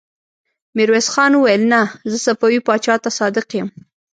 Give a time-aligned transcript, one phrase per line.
[0.75, 1.81] ميرويس خان وويل: نه!
[2.11, 3.67] زه صفوي پاچا ته صادق يم.